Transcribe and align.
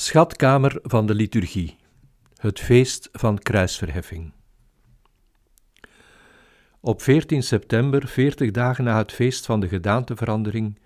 Schatkamer 0.00 0.78
van 0.82 1.06
de 1.06 1.14
liturgie. 1.14 1.76
Het 2.36 2.60
feest 2.60 3.08
van 3.12 3.38
kruisverheffing. 3.38 4.32
Op 6.80 7.02
14 7.02 7.42
september, 7.42 8.08
40 8.08 8.50
dagen 8.50 8.84
na 8.84 8.98
het 8.98 9.12
feest 9.12 9.46
van 9.46 9.60
de 9.60 9.68
gedaanteverandering, 9.68 10.78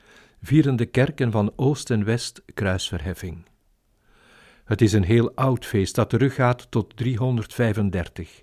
vieren 0.42 0.76
de 0.76 0.86
kerken 0.86 1.30
van 1.30 1.52
Oost 1.56 1.90
en 1.90 2.04
West 2.04 2.42
kruisverheffing. 2.54 3.44
Het 4.64 4.80
is 4.80 4.92
een 4.92 5.04
heel 5.04 5.34
oud 5.34 5.66
feest 5.66 5.94
dat 5.94 6.10
teruggaat 6.10 6.70
tot 6.70 6.96
335. 6.96 8.42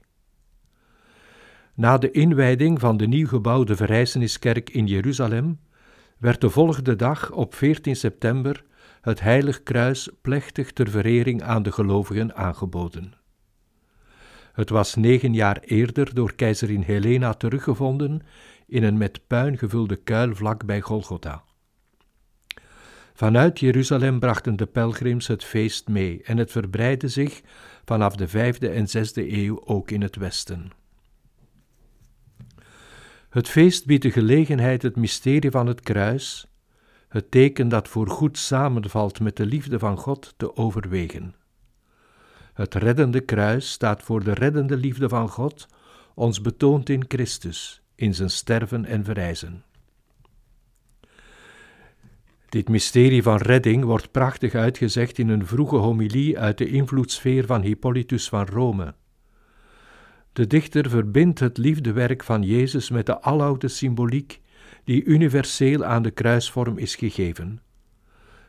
Na 1.74 1.98
de 1.98 2.12
inwijding 2.12 2.80
van 2.80 2.98
de 2.98 3.08
nieuw 3.08 3.28
gebouwde 3.28 3.76
Verrijzeniskerk 3.76 4.70
in 4.70 4.88
Jeruzalem 4.88 5.60
werd 6.18 6.42
de 6.42 6.50
volgende 6.50 6.96
dag 6.96 7.32
op 7.32 7.56
14 7.56 7.96
september 7.96 8.68
het 9.02 9.20
Heilig 9.20 9.64
Kruis 9.64 10.10
plechtig 10.22 10.72
ter 10.72 10.90
verering 10.90 11.44
aan 11.44 11.64
de 11.64 11.72
gelovigen 11.72 12.36
aangeboden. 12.36 13.14
Het 14.54 14.70
was 14.70 14.96
negen 14.96 15.34
jaar 15.34 15.60
eerder 15.60 16.14
door 16.14 16.36
keizerin 16.36 16.82
Helena 16.82 17.34
teruggevonden 17.34 18.21
in 18.68 18.84
een 18.84 18.98
met 18.98 19.28
puin 19.28 19.57
gevulde 19.57 19.96
kuil 19.96 20.36
vlak 20.36 20.66
bij 20.66 20.82
Golgotha. 20.82 21.43
Vanuit 23.14 23.60
Jeruzalem 23.60 24.20
brachten 24.20 24.56
de 24.56 24.66
pelgrims 24.66 25.28
het 25.28 25.43
feest 25.43 25.88
mee 25.88 26.21
en 26.24 26.38
het 26.38 26.52
verbreidde 26.52 27.07
zich 27.07 27.42
vanaf 27.86 28.16
de 28.16 28.28
vijfde 28.28 28.70
en 28.70 28.88
zesde 28.88 29.34
eeuw 29.34 29.62
ook 29.66 29.92
in 29.92 30.02
het 30.02 30.16
westen. 30.16 30.71
Het 33.30 33.50
feest 33.50 33.86
biedt 33.86 34.04
de 34.04 34.12
gelegenheid 34.12 34.81
het 34.81 34.95
mysterie 34.95 35.52
van 35.52 35.68
het 35.68 35.81
kruis, 35.81 36.48
het 37.09 37.31
teken 37.31 37.70
dat 37.70 37.88
voorgoed 37.88 38.38
samenvalt 38.38 39.20
met 39.20 39.36
de 39.36 39.45
liefde 39.45 39.80
van 39.80 39.98
God, 39.98 40.34
te 40.38 40.56
overwegen. 40.56 41.36
Het 42.54 42.73
reddende 42.73 43.20
kruis 43.20 43.72
staat 43.72 44.04
voor 44.04 44.23
de 44.23 44.34
reddende 44.34 44.78
liefde 44.78 45.10
van 45.10 45.30
God, 45.30 45.68
ons 46.14 46.42
betoond 46.42 46.90
in 46.90 47.06
Christus, 47.08 47.82
in 47.96 48.16
zijn 48.16 48.30
sterven 48.30 48.86
en 48.86 49.04
verrijzen. 49.04 49.64
Dit 52.50 52.70
mysterie 52.70 53.23
van 53.23 53.38
redding 53.38 53.84
wordt 53.84 54.12
prachtig 54.12 54.56
uitgezegd 54.56 55.18
in 55.18 55.30
een 55.30 55.46
vroege 55.46 55.76
homilie 55.76 56.40
uit 56.40 56.58
de 56.58 56.70
invloedssfeer 56.70 57.46
van 57.46 57.62
Hippolytus 57.62 58.30
van 58.30 58.46
Rome. 58.46 58.94
De 60.34 60.48
dichter 60.48 60.90
verbindt 60.90 61.40
het 61.40 61.58
liefdewerk 61.58 62.23
van 62.23 62.44
Jezus 62.44 62.90
met 62.90 63.06
de 63.06 63.22
aloude 63.22 63.68
symboliek 63.68 64.42
die 64.84 65.03
universeel 65.03 65.86
aan 65.86 66.02
de 66.02 66.12
kruisvorm 66.12 66.78
is 66.78 66.95
gegeven. 66.95 67.62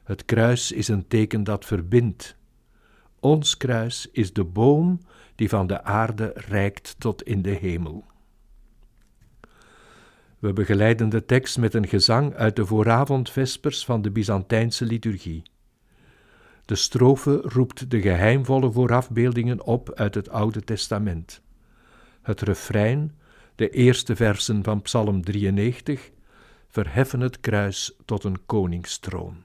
Het 0.04 0.24
kruis 0.24 0.72
is 0.72 0.88
een 0.88 1.08
teken 1.08 1.44
dat 1.44 1.64
verbindt. 1.64 2.36
Ons 3.20 3.56
kruis 3.56 4.08
is 4.12 4.32
de 4.32 4.44
boom 4.44 5.00
die 5.34 5.48
van 5.48 5.66
de 5.66 5.82
aarde 5.82 6.32
reikt 6.34 6.94
tot 6.98 7.22
in 7.22 7.42
de 7.42 7.50
hemel. 7.50 8.04
We 10.38 10.52
begeleiden 10.52 11.08
de 11.08 11.24
tekst 11.24 11.58
met 11.58 11.74
een 11.74 11.88
gezang 11.88 12.34
uit 12.34 12.56
de 12.56 12.66
vooravondvespers 12.66 13.84
van 13.84 14.02
de 14.02 14.10
Byzantijnse 14.10 14.84
liturgie. 14.84 15.42
De 16.64 16.74
strofe 16.74 17.36
roept 17.36 17.90
de 17.90 18.00
geheimvolle 18.00 18.72
voorafbeeldingen 18.72 19.64
op 19.64 19.92
uit 19.94 20.14
het 20.14 20.28
Oude 20.28 20.64
Testament. 20.64 21.42
Het 22.22 22.40
refrein, 22.40 23.18
de 23.60 23.70
eerste 23.70 24.16
versen 24.16 24.64
van 24.64 24.82
Psalm 24.82 25.24
93, 25.24 26.10
verheffen 26.68 27.20
het 27.20 27.40
kruis 27.40 27.92
tot 28.04 28.24
een 28.24 28.46
koningstroon. 28.46 29.42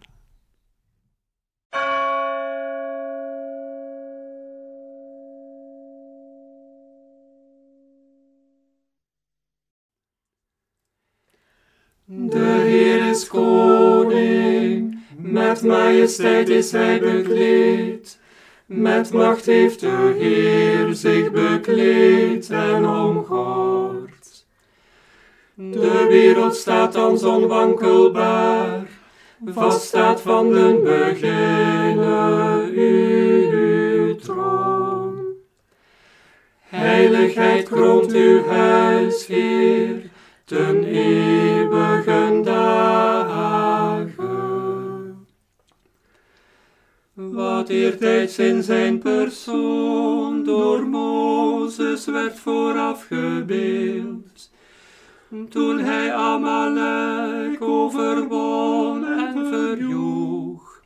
De 12.06 12.64
Heer 12.68 13.10
is 13.10 13.28
koning, 13.28 15.00
met 15.18 15.64
majesteit 15.64 16.50
is 16.50 16.72
hij 16.72 17.00
bekleed. 17.00 18.20
Met 18.66 19.12
macht 19.12 19.46
heeft 19.46 19.80
de 19.80 20.16
Heer 20.20 20.94
zich 20.94 21.32
bekleed 21.32 22.50
en 22.50 22.86
omgord. 22.86 24.05
De 25.58 26.06
wereld 26.10 26.56
staat 26.56 26.94
dan 26.94 27.26
onwankelbaar, 27.26 28.88
vast 29.46 29.82
staat 29.82 30.22
van 30.22 30.52
den 30.52 30.84
beginnen 30.84 32.70
uw 32.74 34.16
troon. 34.16 35.24
Heiligheid 36.60 37.70
kroont 37.70 38.12
uw 38.12 38.44
huis, 38.44 39.28
Heer, 39.28 40.02
ten 40.46 40.84
eeuwigen 40.84 42.42
dagen. 42.42 43.86
Wat 47.14 47.70
eertijds 47.70 48.40
in 48.40 48.64
zijn 48.64 49.00
persoon 49.00 50.44
door 50.44 50.88
Mozes 50.88 52.06
werd 52.06 52.40
voorafgebeeld, 52.40 54.25
toen 55.50 55.80
hij 55.80 56.14
Amalek 56.14 57.62
overwon 57.62 59.06
en 59.06 59.48
verjoeg. 59.48 60.82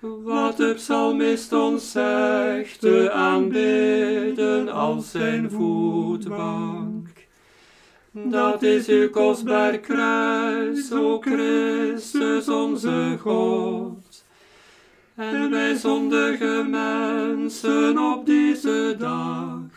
Wat 0.00 0.56
de 0.56 0.72
psalmist 0.74 1.52
ons 1.52 1.90
zegt, 1.90 2.80
te 2.80 3.10
aanbidden 3.12 4.68
als 4.68 5.10
zijn 5.10 5.50
voetbank. 5.50 7.08
Dat 8.12 8.62
is 8.62 8.88
uw 8.88 9.10
kostbaar 9.10 9.78
kruis, 9.78 10.92
o 10.92 11.20
Christus 11.20 12.48
onze 12.48 13.16
God. 13.20 14.24
En 15.14 15.50
wij 15.50 15.74
zondige 15.74 16.66
mensen 16.68 17.98
op 17.98 18.26
deze 18.26 18.94
dag, 18.98 19.69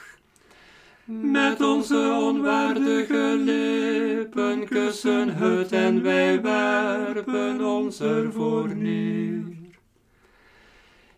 met 1.05 1.61
onze 1.61 2.17
onwaardige 2.21 3.35
lippen 3.37 4.67
kussen 4.67 5.35
het 5.35 5.71
en 5.71 6.03
wij 6.03 6.41
werpen 6.41 7.65
ons 7.65 7.99
ervoor 7.99 8.75
neer. 8.75 9.43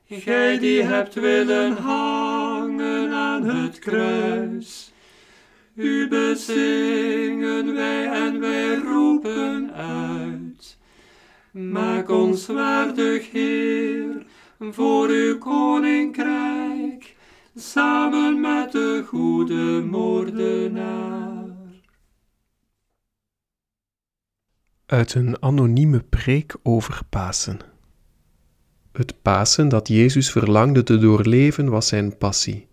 Gij 0.07 0.59
die 0.59 0.83
hebt 0.83 1.13
willen 1.13 1.77
hangen 1.77 3.11
aan 3.11 3.43
het 3.43 3.79
kruis, 3.79 4.93
u 5.75 6.07
bezingen 6.07 7.73
wij 7.73 8.07
en 8.07 8.39
wij 8.39 8.75
roepen 8.75 9.73
uit. 9.73 10.77
Maak 11.51 12.09
ons 12.09 12.47
waardig, 12.47 13.31
Heer, 13.31 14.25
voor 14.59 15.07
uw 15.07 15.37
koninkrijk, 15.37 16.74
samen 17.57 18.41
met 18.41 18.71
de 18.71 19.03
goede 19.07 19.83
moordenaar. 19.89 21.43
Uit 24.85 25.13
een 25.13 25.41
anonieme 25.41 25.99
preek 25.99 26.55
over 26.63 27.01
Pasen. 27.09 27.59
Het 28.91 29.21
Pasen 29.21 29.69
dat 29.69 29.87
Jezus 29.87 30.31
verlangde 30.31 30.83
te 30.83 30.97
doorleven 30.97 31.69
was 31.69 31.87
zijn 31.87 32.17
passie. 32.17 32.67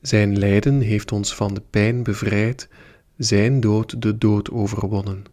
Zijn 0.00 0.38
lijden 0.38 0.80
heeft 0.80 1.12
ons 1.12 1.34
van 1.34 1.54
de 1.54 1.62
pijn 1.70 2.02
bevrijd, 2.02 2.68
zijn 3.16 3.60
dood 3.60 4.02
de 4.02 4.18
dood 4.18 4.50
overwonnen. 4.50 5.24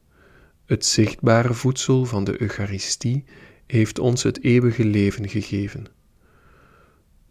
Het 0.65 0.85
zichtbare 0.85 1.53
voedsel 1.53 2.05
van 2.05 2.23
de 2.23 2.41
Eucharistie 2.41 3.23
heeft 3.65 3.99
ons 3.99 4.23
het 4.23 4.43
eeuwige 4.43 4.85
leven 4.85 5.29
gegeven. 5.29 5.85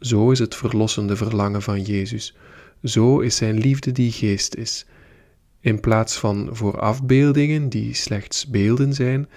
Zo 0.01 0.31
is 0.31 0.39
het 0.39 0.55
verlossende 0.55 1.17
verlangen 1.17 1.63
van 1.63 1.83
Jezus, 1.83 2.37
zo 2.83 3.19
is 3.19 3.37
zijn 3.37 3.59
liefde 3.59 3.93
die 3.93 4.13
geest 4.13 4.55
is. 4.55 4.87
In 5.61 5.81
plaats 5.81 6.19
van 6.19 6.49
voor 6.53 6.81
afbeeldingen 6.81 7.69
die 7.69 7.95
slechts 7.95 8.47
beelden 8.47 8.95
zijn, 8.95 9.29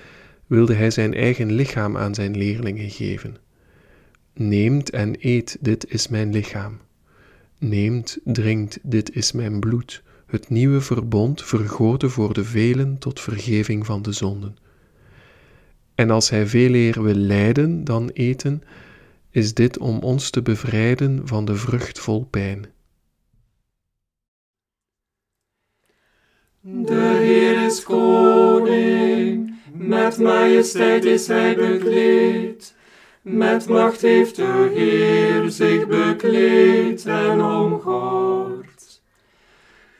wilde 0.47 0.73
hij 0.73 0.91
zijn 0.91 1.13
eigen 1.13 1.51
lichaam 1.51 1.97
aan 1.97 2.15
zijn 2.15 2.37
leerlingen 2.37 2.89
geven. 2.89 3.37
Neemt 4.33 4.89
en 4.89 5.15
eet, 5.19 5.57
dit 5.61 5.91
is 5.91 6.07
mijn 6.07 6.31
lichaam. 6.31 6.79
Neemt, 7.59 8.17
drinkt, 8.23 8.79
dit 8.81 9.15
is 9.15 9.31
mijn 9.31 9.59
bloed, 9.59 10.03
het 10.25 10.49
nieuwe 10.49 10.81
verbond 10.81 11.43
vergoten 11.43 12.11
voor 12.11 12.33
de 12.33 12.43
velen 12.43 12.97
tot 12.97 13.19
vergeving 13.19 13.85
van 13.85 14.01
de 14.01 14.11
zonden. 14.11 14.57
En 15.95 16.09
als 16.09 16.29
hij 16.29 16.47
veel 16.47 16.73
eer 16.73 17.03
wil 17.03 17.15
lijden 17.15 17.83
dan 17.83 18.09
eten, 18.09 18.63
is 19.33 19.53
dit 19.53 19.77
om 19.77 19.99
ons 19.99 20.29
te 20.29 20.41
bevrijden 20.41 21.21
van 21.23 21.45
de 21.45 21.55
vrucht 21.55 21.99
vol 21.99 22.27
pijn. 22.29 22.65
De 26.61 27.17
Heer 27.21 27.65
is 27.65 27.83
koning, 27.83 29.55
met 29.71 30.17
majesteit 30.17 31.05
is 31.05 31.27
hij 31.27 31.55
bekleed. 31.55 32.75
Met 33.21 33.67
macht 33.67 34.01
heeft 34.01 34.35
de 34.35 34.71
Heer 34.73 35.49
zich 35.49 35.87
bekleed 35.87 37.05
en 37.05 37.41
omgord. 37.41 39.01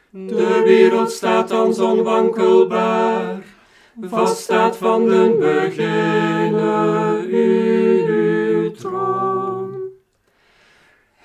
De 0.10 0.62
wereld 0.66 1.12
staat 1.12 1.48
thans 1.48 1.80
onwankelbaar, 1.80 3.44
vast 4.02 4.38
staat 4.38 4.78
van 4.78 5.08
den 5.08 5.40
beginnen 5.40 7.26
uw 7.26 7.83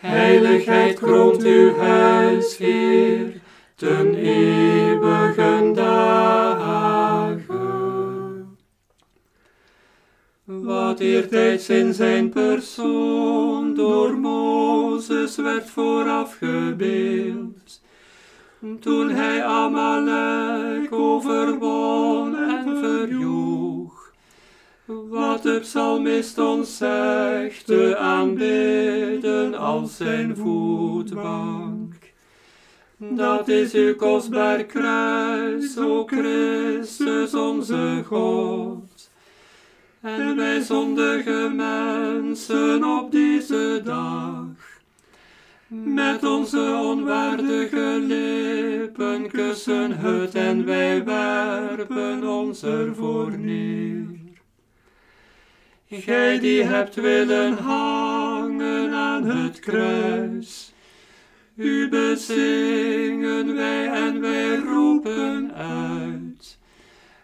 Heiligheid 0.00 0.98
kroont 0.98 1.42
uw 1.42 1.76
huis, 1.76 2.56
Heer, 2.56 3.32
ten 3.74 4.14
eeuwigen 4.14 5.74
dagen. 5.74 7.48
Wat 10.44 11.00
eertijds 11.00 11.68
in 11.68 11.94
zijn 11.94 12.28
persoon 12.28 13.74
door 13.74 14.18
Mozes 14.18 15.36
werd 15.36 15.70
voorafgebeeld, 15.70 17.80
toen 18.80 19.10
hij 19.10 19.44
Amalek 19.44 20.92
overwon 20.92 22.36
en 22.36 22.78
verjoeg. 22.78 23.37
Wat 24.88 25.42
de 25.42 25.58
psalmist 25.60 26.38
ons 26.38 26.76
zegt, 26.76 27.66
te 27.66 27.96
aanbidden 27.96 29.54
als 29.54 29.96
zijn 29.96 30.36
voetbank. 30.36 31.94
Dat 32.96 33.48
is 33.48 33.72
uw 33.72 33.94
kostbaar 33.94 34.64
kruis, 34.64 35.78
o 35.78 36.04
Christus 36.06 37.34
onze 37.34 38.02
God. 38.06 39.10
En 40.00 40.36
wij 40.36 40.60
zondige 40.60 41.52
mensen 41.54 42.84
op 42.84 43.12
deze 43.12 43.80
dag, 43.84 44.80
met 45.66 46.24
onze 46.24 46.80
onwaardige 46.82 48.04
lippen 48.06 49.30
kussen 49.30 49.98
het 49.98 50.34
en 50.34 50.64
wij 50.64 51.04
werpen 51.04 52.28
ons 52.28 52.62
ervoor 52.62 53.38
neer. 53.38 54.17
Gij 55.90 56.38
die 56.38 56.62
hebt 56.62 56.94
willen 56.94 57.58
hangen 57.58 58.92
aan 58.92 59.24
het 59.24 59.58
kruis, 59.58 60.72
u 61.54 61.88
bezingen 61.88 63.54
wij 63.54 63.88
en 63.88 64.20
wij 64.20 64.56
roepen 64.56 65.54
uit. 65.54 66.58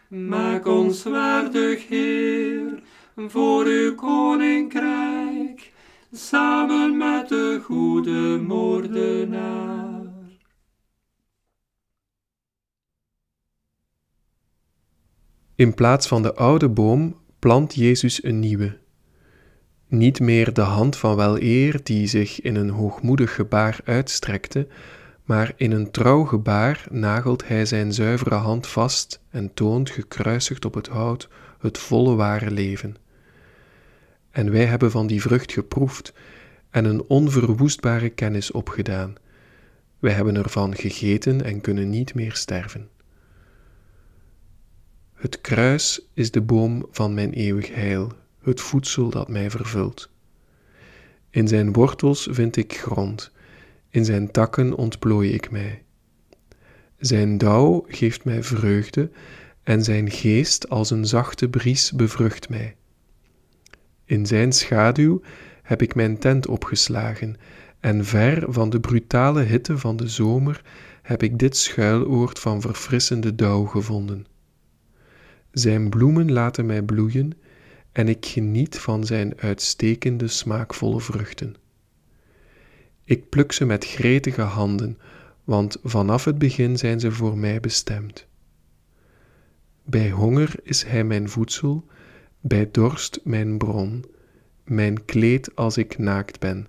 Maak 0.08 0.66
ons 0.66 1.02
waardig, 1.02 1.88
Heer, 1.88 2.82
voor 3.16 3.64
uw 3.64 3.94
koninkrijk, 3.94 5.72
samen 6.12 6.96
met 6.96 7.28
de 7.28 7.60
goede 7.64 8.42
moordenaar. 8.46 10.12
In 15.54 15.74
plaats 15.74 16.08
van 16.08 16.22
de 16.22 16.34
oude 16.34 16.68
boom 16.68 17.22
plant 17.44 17.74
Jezus 17.74 18.24
een 18.24 18.38
nieuwe. 18.38 18.78
Niet 19.88 20.20
meer 20.20 20.52
de 20.52 20.60
hand 20.60 20.96
van 20.96 21.16
wel 21.16 21.42
eer 21.42 21.80
die 21.82 22.06
zich 22.06 22.40
in 22.40 22.54
een 22.56 22.68
hoogmoedig 22.68 23.34
gebaar 23.34 23.80
uitstrekte, 23.84 24.66
maar 25.24 25.52
in 25.56 25.72
een 25.72 25.90
trouw 25.90 26.24
gebaar 26.24 26.86
nagelt 26.90 27.48
hij 27.48 27.66
zijn 27.66 27.92
zuivere 27.92 28.34
hand 28.34 28.66
vast 28.66 29.20
en 29.30 29.54
toont 29.54 29.90
gekruisigd 29.90 30.64
op 30.64 30.74
het 30.74 30.86
hout 30.86 31.28
het 31.58 31.78
volle 31.78 32.14
ware 32.14 32.50
leven. 32.50 32.96
En 34.30 34.50
wij 34.50 34.64
hebben 34.64 34.90
van 34.90 35.06
die 35.06 35.20
vrucht 35.20 35.52
geproefd 35.52 36.12
en 36.70 36.84
een 36.84 37.04
onverwoestbare 37.06 38.08
kennis 38.08 38.50
opgedaan. 38.50 39.14
Wij 39.98 40.12
hebben 40.12 40.36
ervan 40.36 40.76
gegeten 40.76 41.44
en 41.44 41.60
kunnen 41.60 41.90
niet 41.90 42.14
meer 42.14 42.32
sterven. 42.32 42.88
Het 45.24 45.40
kruis 45.40 46.00
is 46.14 46.30
de 46.30 46.40
boom 46.40 46.86
van 46.90 47.14
mijn 47.14 47.32
eeuwig 47.32 47.74
heil, 47.74 48.12
het 48.42 48.60
voedsel 48.60 49.10
dat 49.10 49.28
mij 49.28 49.50
vervult. 49.50 50.10
In 51.30 51.48
zijn 51.48 51.72
wortels 51.72 52.28
vind 52.30 52.56
ik 52.56 52.76
grond, 52.76 53.32
in 53.90 54.04
zijn 54.04 54.30
takken 54.30 54.74
ontplooi 54.74 55.32
ik 55.32 55.50
mij. 55.50 55.82
Zijn 56.98 57.38
dauw 57.38 57.84
geeft 57.88 58.24
mij 58.24 58.42
vreugde 58.42 59.10
en 59.62 59.84
zijn 59.84 60.10
geest 60.10 60.68
als 60.68 60.90
een 60.90 61.06
zachte 61.06 61.48
bries 61.48 61.92
bevrucht 61.92 62.48
mij. 62.48 62.76
In 64.04 64.26
zijn 64.26 64.52
schaduw 64.52 65.20
heb 65.62 65.82
ik 65.82 65.94
mijn 65.94 66.18
tent 66.18 66.46
opgeslagen 66.46 67.36
en 67.80 68.04
ver 68.04 68.52
van 68.52 68.70
de 68.70 68.80
brutale 68.80 69.42
hitte 69.42 69.78
van 69.78 69.96
de 69.96 70.08
zomer 70.08 70.62
heb 71.02 71.22
ik 71.22 71.38
dit 71.38 71.56
schuiloord 71.56 72.38
van 72.38 72.60
verfrissende 72.60 73.34
dauw 73.34 73.64
gevonden. 73.64 74.26
Zijn 75.54 75.88
bloemen 75.88 76.32
laten 76.32 76.66
mij 76.66 76.82
bloeien 76.82 77.32
en 77.92 78.08
ik 78.08 78.26
geniet 78.26 78.78
van 78.78 79.04
zijn 79.04 79.40
uitstekende 79.40 80.28
smaakvolle 80.28 81.00
vruchten. 81.00 81.56
Ik 83.04 83.28
pluk 83.28 83.52
ze 83.52 83.64
met 83.64 83.84
gretige 83.84 84.42
handen, 84.42 84.98
want 85.44 85.76
vanaf 85.82 86.24
het 86.24 86.38
begin 86.38 86.78
zijn 86.78 87.00
ze 87.00 87.12
voor 87.12 87.38
mij 87.38 87.60
bestemd. 87.60 88.26
Bij 89.84 90.10
honger 90.10 90.54
is 90.62 90.82
hij 90.84 91.04
mijn 91.04 91.28
voedsel, 91.28 91.86
bij 92.40 92.68
dorst 92.70 93.20
mijn 93.24 93.58
bron, 93.58 94.04
mijn 94.64 95.04
kleed 95.04 95.56
als 95.56 95.76
ik 95.76 95.98
naakt 95.98 96.40
ben, 96.40 96.66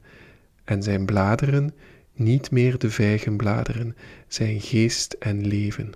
en 0.63 0.83
zijn 0.83 1.05
bladeren, 1.05 1.73
niet 2.13 2.51
meer 2.51 2.77
de 2.77 2.89
vijgenbladeren, 2.89 3.95
zijn 4.27 4.61
geest 4.61 5.13
en 5.13 5.47
leven. 5.47 5.93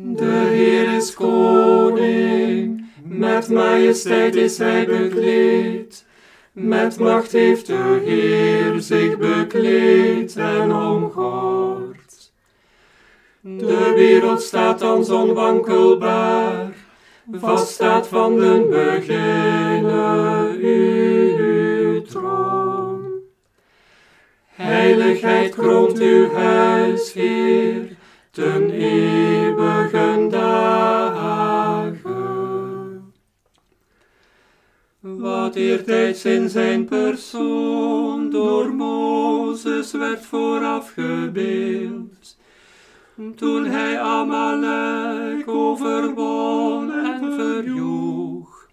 De 0.00 0.48
Heer 0.50 0.96
is 0.96 1.14
koning, 1.14 2.86
met 3.02 3.48
majesteit 3.48 4.34
is 4.34 4.58
hij 4.58 4.86
bekleed. 4.86 6.04
Met 6.52 6.98
macht 6.98 7.32
heeft 7.32 7.66
de 7.66 8.00
Heer 8.04 8.80
zich 8.80 9.18
bekleed 9.18 10.36
en 10.36 10.72
omgord. 10.72 12.32
De 13.40 13.92
wereld 13.94 14.42
staat 14.42 14.78
thans 14.78 15.10
onwankelbaar, 15.10 16.74
vast 17.32 17.68
staat 17.72 18.08
van 18.08 18.38
den 18.38 18.70
beginnen 18.70 20.56
uw 20.60 22.02
troon. 22.02 23.22
Heiligheid 24.46 25.54
kroont 25.54 25.98
uw 25.98 26.32
huis, 26.32 27.12
Heer, 27.12 27.96
ten 28.38 28.70
eeuwigen 28.70 30.28
dagen. 30.28 32.06
Wat 35.00 35.54
eertijds 35.54 36.24
in 36.24 36.48
zijn 36.48 36.84
persoon 36.84 38.30
door 38.30 38.74
Mozes 38.74 39.92
werd 39.92 40.26
voorafgebeeld, 40.26 42.36
toen 43.36 43.64
hij 43.64 44.00
Amalek 44.00 45.48
overwon 45.48 46.92
en 46.92 47.32
verjoeg. 47.32 48.68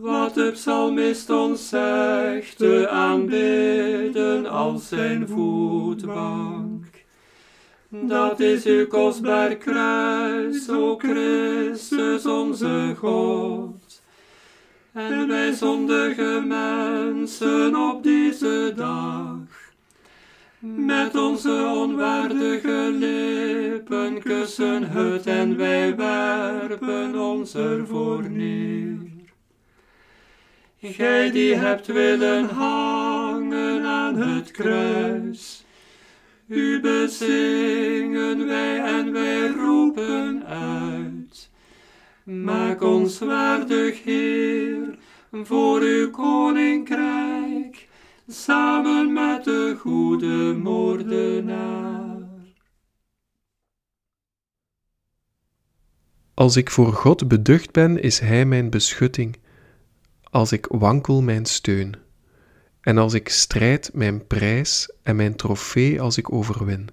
Wat 0.00 0.34
de 0.34 0.50
psalmist 0.52 1.30
ons 1.30 1.68
zegt, 1.68 2.56
te 2.56 2.88
aanbidden 2.88 4.46
als 4.46 4.88
zijn 4.88 5.28
voetbank. 5.28 6.63
Dat 8.02 8.40
is 8.40 8.64
uw 8.64 8.86
kostbaar 8.86 9.56
kruis, 9.56 10.68
o 10.68 10.96
Christus 10.96 12.26
onze 12.26 12.94
God. 12.98 14.02
En 14.92 15.28
wij 15.28 15.52
zondige 15.52 16.42
mensen 16.46 17.76
op 17.76 18.02
deze 18.02 18.72
dag, 18.76 19.72
met 20.58 21.16
onze 21.16 21.72
onwaardige 21.74 22.90
lippen 22.92 24.22
kussen 24.22 24.90
het 24.90 25.26
en 25.26 25.56
wij 25.56 25.96
werpen 25.96 27.18
ons 27.18 27.54
ervoor 27.54 28.30
neer. 28.30 28.98
Gij 30.80 31.30
die 31.30 31.54
hebt 31.54 31.86
willen 31.86 32.44
hangen 32.44 33.84
aan 33.84 34.16
het 34.16 34.50
kruis, 34.50 35.53
u 36.48 36.80
bezingen 36.80 38.46
wij 38.46 38.80
en 38.80 39.12
wij 39.12 39.48
roepen 39.48 40.46
uit. 40.46 41.50
Maak 42.24 42.82
ons 42.82 43.18
waardig, 43.18 44.04
Heer, 44.04 44.98
voor 45.32 45.80
uw 45.80 46.10
koninkrijk, 46.10 47.88
samen 48.28 49.12
met 49.12 49.44
de 49.44 49.76
goede 49.78 50.58
moordenaar. 50.62 52.22
Als 56.34 56.56
ik 56.56 56.70
voor 56.70 56.92
God 56.92 57.28
beducht 57.28 57.72
ben, 57.72 58.02
is 58.02 58.18
Hij 58.18 58.44
mijn 58.44 58.70
beschutting. 58.70 59.36
Als 60.22 60.52
ik 60.52 60.66
wankel, 60.66 61.22
mijn 61.22 61.46
steun. 61.46 62.03
En 62.84 62.98
als 62.98 63.14
ik 63.14 63.28
strijd, 63.28 63.90
mijn 63.92 64.26
prijs 64.26 64.92
en 65.02 65.16
mijn 65.16 65.36
trofee 65.36 66.00
als 66.00 66.18
ik 66.18 66.32
overwin. 66.32 66.88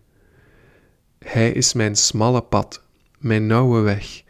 Hij 1.19 1.51
is 1.51 1.73
mijn 1.73 1.95
smalle 1.95 2.41
pad, 2.41 2.83
mijn 3.19 3.45
nauwe 3.45 3.81
weg. 3.81 4.23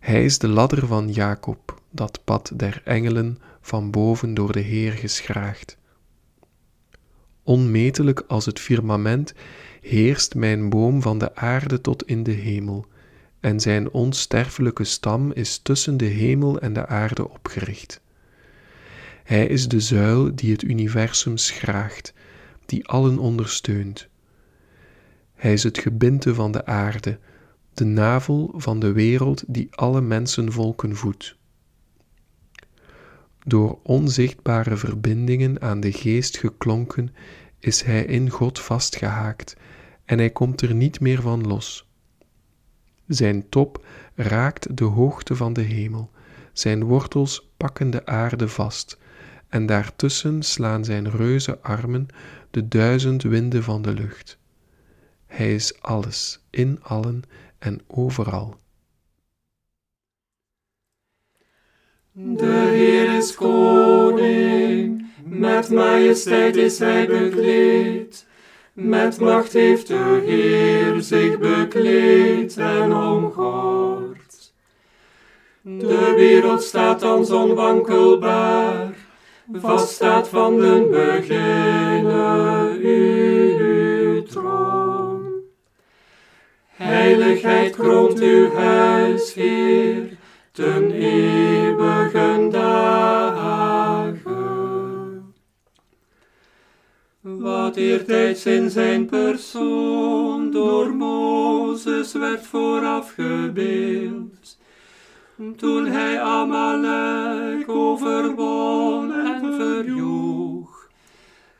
Hij 0.00 0.24
is 0.24 0.38
de 0.38 0.48
ladder 0.48 0.86
van 0.86 1.12
Jacob, 1.12 1.80
dat 1.90 2.24
pad 2.24 2.52
der 2.54 2.82
engelen 2.84 3.38
van 3.60 3.90
boven 3.90 4.34
door 4.34 4.52
de 4.52 4.60
Heer 4.60 4.92
geschraagd. 4.92 5.78
Onmetelijk 7.42 8.24
als 8.26 8.46
het 8.46 8.60
firmament 8.60 9.34
heerst 9.80 10.34
mijn 10.34 10.68
boom 10.68 11.02
van 11.02 11.18
de 11.18 11.34
aarde 11.34 11.80
tot 11.80 12.06
in 12.06 12.22
de 12.22 12.30
hemel, 12.30 12.86
en 13.40 13.60
zijn 13.60 13.90
onsterfelijke 13.90 14.84
stam 14.84 15.32
is 15.32 15.58
tussen 15.58 15.96
de 15.96 16.04
hemel 16.04 16.60
en 16.60 16.72
de 16.72 16.86
aarde 16.86 17.28
opgericht. 17.28 18.00
Hij 19.30 19.46
is 19.46 19.68
de 19.68 19.80
zuil 19.80 20.34
die 20.34 20.52
het 20.52 20.62
universum 20.62 21.36
schraagt, 21.36 22.14
die 22.66 22.86
allen 22.86 23.18
ondersteunt. 23.18 24.08
Hij 25.34 25.52
is 25.52 25.62
het 25.62 25.78
gebinte 25.78 26.34
van 26.34 26.52
de 26.52 26.66
aarde, 26.66 27.18
de 27.74 27.84
navel 27.84 28.52
van 28.56 28.80
de 28.80 28.92
wereld 28.92 29.44
die 29.46 29.68
alle 29.70 30.00
mensenvolken 30.00 30.96
voedt. 30.96 31.36
Door 33.46 33.78
onzichtbare 33.82 34.76
verbindingen 34.76 35.62
aan 35.62 35.80
de 35.80 35.92
geest 35.92 36.38
geklonken, 36.38 37.14
is 37.58 37.82
hij 37.82 38.04
in 38.04 38.30
God 38.30 38.60
vastgehaakt 38.60 39.56
en 40.04 40.18
hij 40.18 40.30
komt 40.30 40.60
er 40.60 40.74
niet 40.74 41.00
meer 41.00 41.22
van 41.22 41.46
los. 41.46 41.88
Zijn 43.06 43.48
top 43.48 43.86
raakt 44.14 44.76
de 44.76 44.84
hoogte 44.84 45.36
van 45.36 45.52
de 45.52 45.62
hemel, 45.62 46.10
zijn 46.52 46.84
wortels 46.84 47.52
pakken 47.56 47.90
de 47.90 48.06
aarde 48.06 48.48
vast, 48.48 48.98
en 49.50 49.66
daartussen 49.66 50.42
slaan 50.42 50.84
zijn 50.84 51.10
reuze 51.10 51.58
armen 51.60 52.06
de 52.50 52.68
duizend 52.68 53.22
winden 53.22 53.62
van 53.62 53.82
de 53.82 53.92
lucht. 53.92 54.38
Hij 55.26 55.54
is 55.54 55.80
alles, 55.80 56.40
in 56.50 56.78
allen 56.82 57.22
en 57.58 57.80
overal. 57.86 58.56
De 62.12 62.70
Heer 62.72 63.16
is 63.16 63.34
koning, 63.34 65.06
met 65.24 65.70
majesteit 65.70 66.56
is 66.56 66.78
hij 66.78 67.06
bekleed. 67.06 68.26
Met 68.72 69.20
macht 69.20 69.52
heeft 69.52 69.86
de 69.86 70.22
Heer 70.26 71.00
zich 71.00 71.38
bekleed 71.38 72.56
en 72.56 72.92
omgord. 72.92 74.52
De 75.62 76.12
wereld 76.16 76.62
staat 76.62 77.00
dan 77.00 77.30
onwankelbaar, 77.32 78.89
vast 79.52 79.94
staat 79.94 80.28
van 80.28 80.58
den 80.58 80.90
beginnen 80.90 82.78
uw 82.78 84.22
troon. 84.22 85.42
Heiligheid 86.66 87.76
kroont 87.76 88.20
uw 88.20 88.50
huis, 88.50 89.34
Heer, 89.34 90.16
ten 90.52 90.90
eeuwigen 90.90 92.50
dagen. 92.50 92.90
Wat 97.20 97.76
eertijds 97.76 98.46
in 98.46 98.70
zijn 98.70 99.06
persoon 99.06 100.50
door 100.50 100.94
Mozes 100.94 102.12
werd 102.12 102.46
voorafgebeeld, 102.46 104.58
toen 105.56 105.86
hij 105.86 106.20
Amalek 106.20 107.68
overwon 107.68 109.12
en 109.12 109.54
verjoeg. 109.54 110.88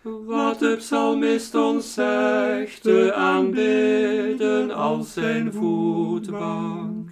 Wat 0.02 0.58
de 0.58 0.76
psalmist 0.76 1.54
ons 1.54 1.94
zegt, 1.94 2.82
te 2.82 3.14
aanbidden 3.14 4.70
als 4.70 5.12
zijn 5.12 5.52
voetbank. 5.52 7.10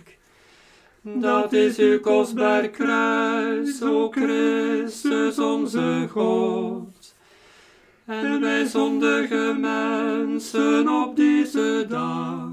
Dat 1.03 1.53
is 1.53 1.79
uw 1.79 2.01
kostbaar 2.01 2.69
kruis, 2.69 3.83
o 3.83 4.11
Christus 4.11 5.39
onze 5.39 6.07
God. 6.11 7.15
En 8.07 8.41
wij 8.41 8.65
zondige 8.65 9.57
mensen 9.59 10.89
op 10.89 11.17
deze 11.17 11.87
dag, 11.89 12.48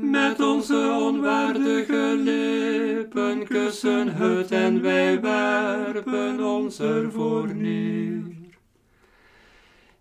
met 0.00 0.40
onze 0.40 0.96
onwaardige 1.00 2.14
lippen 2.16 3.46
kussen 3.46 4.14
het 4.14 4.50
en 4.50 4.82
wij 4.82 5.20
werpen 5.20 6.44
ons 6.44 6.80
ervoor 6.80 7.54
neer. 7.54 8.22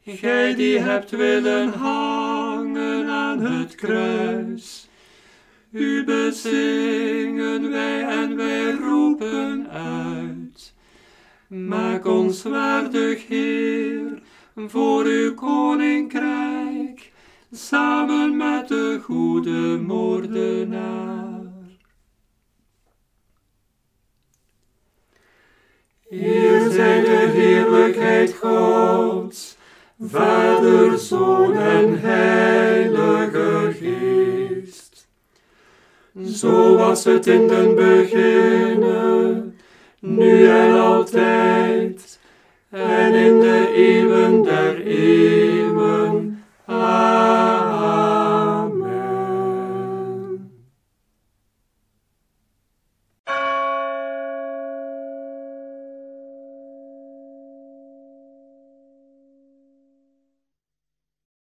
Gij 0.06 0.56
die 0.56 0.80
hebt 0.80 1.10
willen 1.10 1.70
hangen 1.70 3.08
aan 3.10 3.40
het 3.40 3.76
kruis, 3.76 4.90
u 5.72 6.04
bezingen 6.04 7.72
wij 7.72 8.04
en 8.04 8.36
wij 8.36 8.72
roepen 8.72 9.70
uit. 9.70 10.74
Maak 11.48 12.06
ons 12.06 12.44
waardig, 12.44 13.28
Heer, 13.28 14.22
voor 14.56 15.06
uw 15.06 15.34
koninkrijk, 15.34 16.49
samen 17.52 18.38
met 18.38 18.68
de 18.68 19.00
goede 19.04 19.80
moordenaar. 19.88 21.48
Hier 26.10 26.72
zij 26.72 27.02
de 27.02 27.30
heerlijkheid 27.34 28.34
Gods, 28.34 29.58
Vader, 30.00 30.98
Zoon 30.98 31.58
en 31.58 32.00
Heilige 32.00 33.76
Geest. 33.80 35.08
Zo 36.26 36.78
was 36.78 37.04
het 37.04 37.28
in 37.28 37.48
den 37.48 37.76
beginnen, 37.76 39.58
nu 40.00 40.48
en 40.48 40.80
altijd, 40.80 42.20
en 42.70 43.14
in 43.14 43.40
de 43.40 43.72
eeuwen 43.76 44.44
der 44.44 44.82
eeuwen. 44.82 45.39